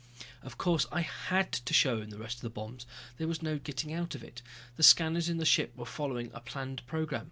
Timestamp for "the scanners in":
4.75-5.37